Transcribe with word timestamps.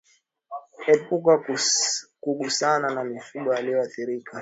Epuka 0.93 1.33
kugusana 2.23 2.87
na 2.95 3.01
mifugo 3.11 3.47
walioathirika 3.55 4.33